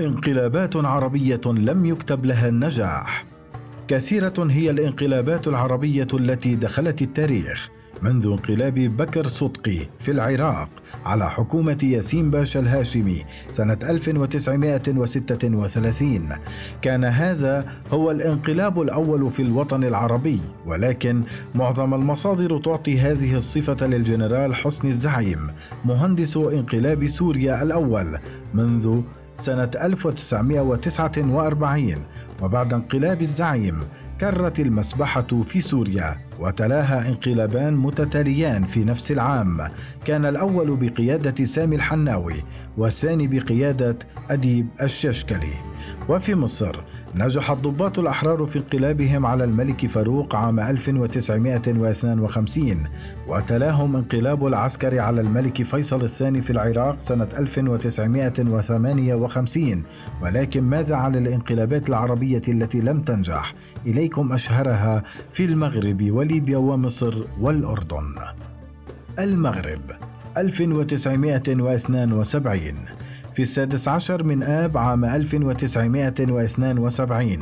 [0.00, 3.24] انقلابات عربية لم يكتب لها النجاح.
[3.88, 7.70] كثيرة هي الانقلابات العربية التي دخلت التاريخ
[8.02, 10.68] منذ انقلاب بكر صدقي في العراق
[11.04, 16.28] على حكومة ياسين باشا الهاشمي سنة 1936
[16.82, 21.22] كان هذا هو الانقلاب الأول في الوطن العربي ولكن
[21.54, 25.50] معظم المصادر تعطي هذه الصفة للجنرال حسني الزعيم
[25.84, 28.18] مهندس انقلاب سوريا الأول
[28.54, 29.02] منذ
[29.36, 32.06] سنة 1949
[32.42, 33.80] وبعد انقلاب الزعيم
[34.20, 39.58] كرت المسبحة في سوريا وتلاها انقلابان متتاليان في نفس العام.
[40.04, 42.34] كان الأول بقيادة سامي الحناوي
[42.76, 43.98] والثاني بقيادة
[44.30, 45.52] أديب الششكلي.
[46.08, 46.76] وفي مصر
[47.14, 52.84] نجح الضباط الأحرار في انقلابهم على الملك فاروق عام 1952
[53.28, 59.84] وتلاهم انقلاب العسكر على الملك فيصل الثاني في العراق سنة 1958
[60.22, 63.54] ولكن ماذا عن الانقلابات العربية التي لم تنجح؟
[63.86, 68.14] إليكم أشهرها في المغرب وليبيا ومصر والأردن
[69.18, 69.80] المغرب
[70.36, 72.74] 1972
[73.36, 77.38] في السادس عشر من آب عام 1972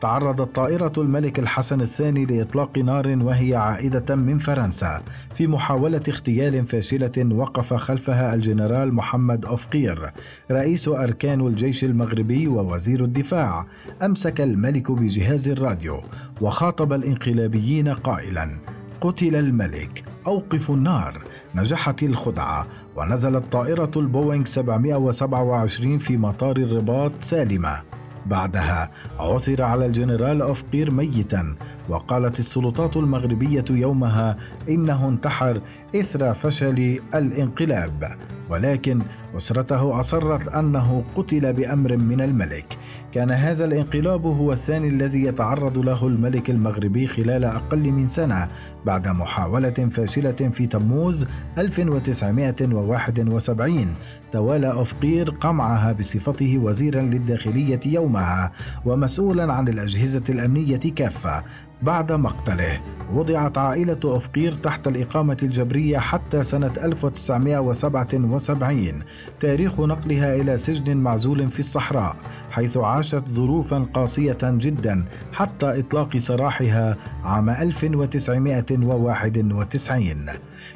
[0.00, 5.02] تعرضت طائرة الملك الحسن الثاني لإطلاق نار وهي عائدة من فرنسا
[5.34, 10.10] في محاولة اغتيال فاشلة وقف خلفها الجنرال محمد أوفقير
[10.50, 13.66] رئيس أركان الجيش المغربي ووزير الدفاع
[14.02, 16.02] أمسك الملك بجهاز الراديو
[16.40, 18.60] وخاطب الانقلابيين قائلا
[19.00, 21.22] قتل الملك أوقفوا النار
[21.54, 27.82] نجحت الخدعة ونزلت طائرة البوينغ 727 في مطار الرباط سالمة.
[28.26, 31.56] بعدها عثر على الجنرال أوفقير ميتا
[31.88, 34.36] وقالت السلطات المغربية يومها
[34.68, 35.60] إنه انتحر
[35.96, 38.16] إثر فشل الانقلاب
[38.50, 39.02] ولكن
[39.36, 42.78] أسرته أصرت أنه قتل بأمر من الملك.
[43.12, 48.48] كان هذا الانقلاب هو الثاني الذي يتعرض له الملك المغربي خلال أقل من سنة
[48.86, 51.26] بعد محاولة فاشلة في تموز
[51.58, 53.94] 1971
[54.32, 58.52] توالى أفقير قمعها بصفته وزيرا للداخلية يومها
[58.84, 61.42] ومسؤولا عن الأجهزة الأمنية كافة.
[61.82, 62.80] بعد مقتله
[63.12, 69.02] وضعت عائلة أفقير تحت الإقامة الجبرية حتى سنة 1977
[69.40, 72.16] تاريخ نقلها إلى سجن معزول في الصحراء
[72.50, 80.26] حيث عاشت ظروفا قاسية جدا حتى إطلاق سراحها عام 1991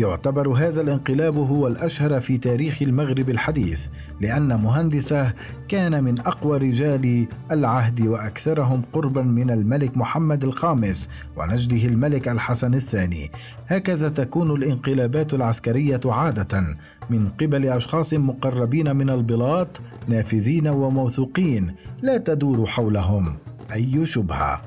[0.00, 3.88] يعتبر هذا الانقلاب هو الأشهر في تاريخ المغرب الحديث
[4.20, 5.32] لأن مهندسه
[5.74, 13.30] كان من أقوى رجال العهد وأكثرهم قربا من الملك محمد الخامس ونجده الملك الحسن الثاني.
[13.66, 16.76] هكذا تكون الانقلابات العسكرية عادة
[17.10, 23.36] من قبل أشخاص مقربين من البلاط نافذين وموثوقين لا تدور حولهم
[23.72, 24.62] أي شبهة.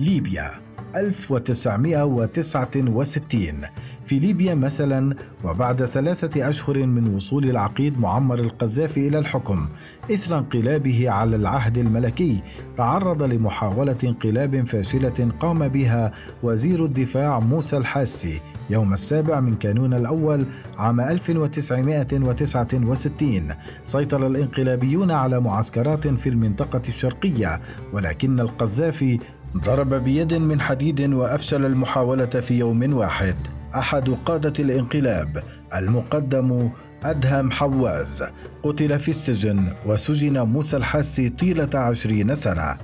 [0.00, 0.67] ليبيا.
[0.96, 3.64] 1969
[4.04, 9.68] في ليبيا مثلا وبعد ثلاثة أشهر من وصول العقيد معمر القذافي إلى الحكم
[10.12, 12.42] إثر انقلابه على العهد الملكي
[12.76, 16.12] تعرض لمحاولة انقلاب فاشلة قام بها
[16.42, 18.40] وزير الدفاع موسى الحاسي
[18.70, 20.46] يوم السابع من كانون الأول
[20.78, 23.48] عام 1969
[23.84, 27.60] سيطر الانقلابيون على معسكرات في المنطقة الشرقية
[27.92, 29.20] ولكن القذافي
[29.56, 33.36] ضرب بيد من حديد وأفشل المحاولة في يوم واحد.
[33.74, 35.42] أحد قادة الانقلاب
[35.74, 36.70] المقدم
[37.04, 38.24] أدهم حواز
[38.62, 42.76] قتل في السجن وسجن موسى الحاسي طيلة عشرين سنة.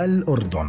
[0.00, 0.68] الأردن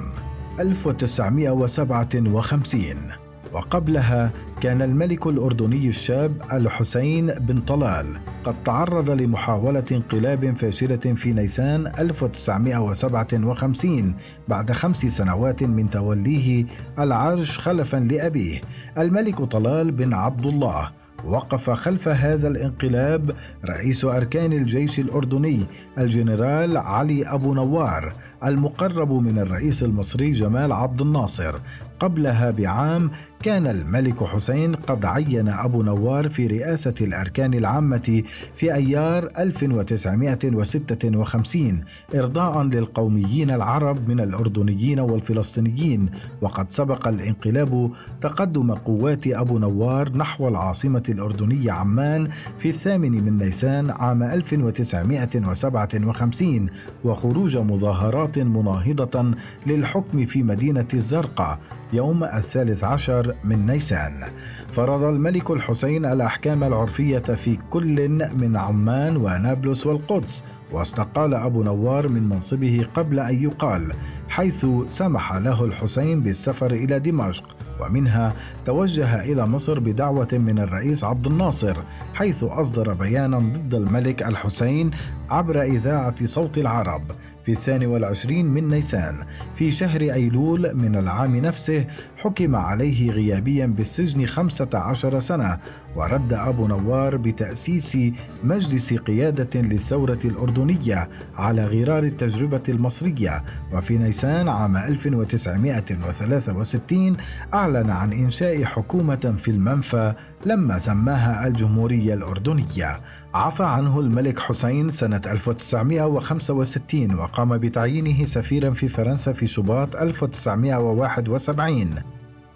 [0.60, 3.25] 1957
[3.56, 8.18] وقبلها كان الملك الأردني الشاب الحسين بن طلال.
[8.44, 14.16] قد تعرض لمحاولة انقلاب فاشلة في نيسان 1957
[14.48, 16.66] بعد خمس سنوات من توليه
[17.00, 18.62] العرش خلفا لأبيه.
[18.98, 20.92] الملك طلال بن عبد الله
[21.26, 23.36] وقف خلف هذا الانقلاب
[23.66, 25.66] رئيس أركان الجيش الأردني
[25.98, 28.14] الجنرال علي أبو نوار
[28.46, 31.56] المقرب من الرئيس المصري جمال عبد الناصر
[32.00, 33.12] قبلها بعام
[33.44, 38.24] كان الملك حسين قد عين أبو نوار في رئاسة الأركان العامة
[38.56, 41.82] في أيار 1956
[42.16, 46.10] إرضاء للقوميين العرب من الأردنيين والفلسطينيين.
[46.42, 52.28] وقد سبق الانقلاب تقدم قوات أبو نوار نحو العاصمة الأردنية عمان
[52.58, 56.70] في الثامن من نيسان عام 1957
[57.04, 59.34] وخروج مظاهرات مناهضة
[59.68, 61.60] للحكم في مدينة الزرقاء.
[61.94, 64.24] يوم الثالث عشر من نيسان.
[64.72, 72.30] فرض الملك الحسين الأحكام العرفية في كل من عمان ونابلس والقدس واستقال أبو نوار من
[72.30, 73.94] منصبه قبل أن يقال.
[74.36, 78.34] حيث سمح له الحسين بالسفر إلى دمشق ومنها
[78.66, 81.78] توجه إلى مصر بدعوة من الرئيس عبد الناصر
[82.14, 84.92] حيث أصدر بيانا ضد الملك الحسين
[85.30, 87.04] عبر إذاعة صوت العرب
[87.46, 89.16] في الثاني والعشرين من نيسان.
[89.56, 91.86] في شهر أيلول من العام نفسه
[92.18, 95.60] حكم عليه غيابيا بالسجن خمسة عشر سنة
[95.96, 97.98] ورد أبو نوار بتأسيس
[98.44, 103.44] مجلس قيادة للثورة الأردنية على غرار التجربة المصرية.
[103.74, 107.18] وفي نيسان عام 1963
[107.54, 110.14] أعلن عن إنشاء حكومة في المنفى
[110.46, 113.02] لما سماها الجمهورية الأردنية.
[113.34, 121.96] عفى عنه الملك حسين سنة 1965 وقام بتعيينه سفيرا في فرنسا في شباط 1971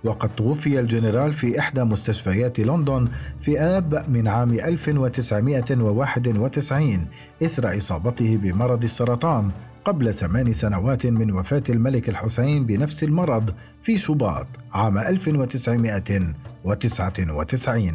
[0.03, 3.07] وقد توفي الجنرال في إحدى مستشفيات لندن
[3.41, 7.07] في آب من عام 1991
[7.43, 9.51] إثر إصابته بمرض السرطان
[9.85, 17.93] قبل ثمان سنوات من وفاة الملك الحسين بنفس المرض في شباط عام 1999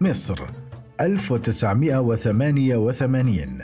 [0.00, 0.40] مصر
[1.00, 3.58] 1988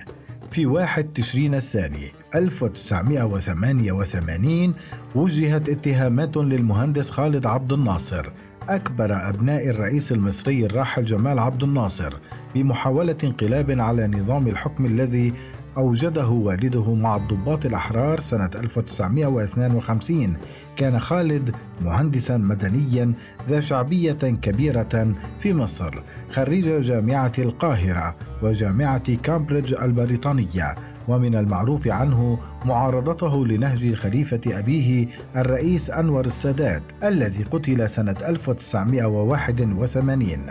[0.50, 4.74] في واحد تشرين الثاني 1988
[5.14, 8.26] وجهت اتهامات للمهندس خالد عبد الناصر
[8.68, 12.14] أكبر أبناء الرئيس المصري الراحل جمال عبد الناصر
[12.54, 15.32] بمحاولة انقلاب على نظام الحكم الذي
[15.76, 20.36] أوجده والده مع الضباط الأحرار سنة 1952
[20.76, 23.12] كان خالد مهندسا مدنيا
[23.48, 30.74] ذا شعبية كبيرة في مصر خريج جامعة القاهرة وجامعة كامبريدج البريطانية.
[31.08, 40.46] ومن المعروف عنه معارضته لنهج الخليفة أبيه الرئيس أنور السادات الذي قتل سنة 1981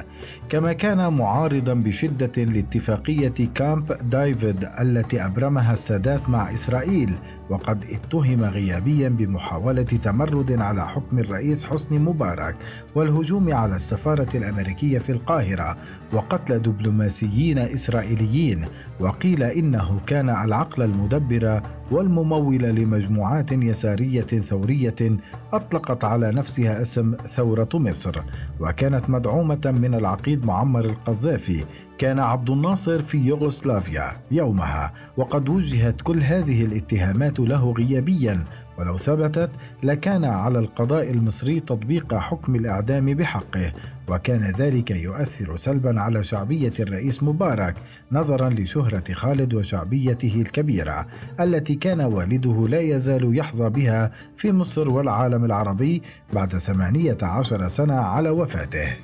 [0.49, 7.15] كما كان معارضا بشدة لاتفاقية كامب دايفيد التي أبرمها السادات مع إسرائيل
[7.49, 12.55] وقد اتهم غيابيا بمحاولة تمرد على حكم الرئيس حسني مبارك
[12.95, 15.77] والهجوم على السفارة الأمريكية في القاهرة
[16.13, 18.65] وقتل دبلوماسيين إسرائيليين
[18.99, 21.61] وقيل إنه كان العقل المدبر
[21.91, 25.17] والممول لمجموعات يسارية ثورية
[25.53, 28.21] أطلقت على نفسها اسم ثورة مصر
[28.59, 31.65] وكانت مدعومة من العقيد معمر القذافي
[31.97, 38.45] كان عبد الناصر في يوغوسلافيا يومها وقد وجهت كل هذه الاتهامات له غيابيا
[38.81, 39.49] ولو ثبتت
[39.83, 43.73] لكان على القضاء المصري تطبيق حكم الإعدام بحقه
[44.07, 47.75] وكان ذلك يؤثر سلبا على شعبية الرئيس مبارك
[48.11, 51.05] نظرا لشهرة خالد وشعبيته الكبيرة
[51.39, 56.01] التي كان والده لا يزال يحظى بها في مصر والعالم العربي
[56.33, 58.95] بعد ثمانية عشر سنة على وفاته.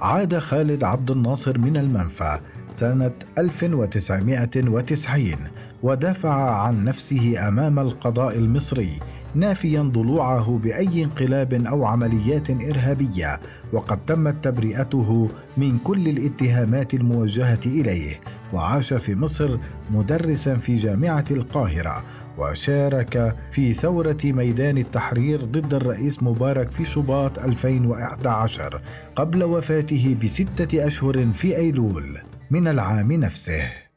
[0.00, 2.38] عاد خالد عبد الناصر من المنفى
[2.72, 5.34] سنة 1990
[5.82, 9.00] ودافع عن نفسه أمام القضاء المصري
[9.34, 13.40] نافيا ضلوعه بأي انقلاب أو عمليات إرهابية
[13.72, 18.20] وقد تمت تبرئته من كل الاتهامات الموجهة إليه
[18.52, 19.58] وعاش في مصر
[19.90, 22.04] مدرسا في جامعة القاهرة
[22.38, 28.82] وشارك في ثورة ميدان التحرير ضد الرئيس مبارك في شباط 2011
[29.16, 32.18] قبل وفاته بستة أشهر في أيلول
[32.50, 33.89] من العام نفسه.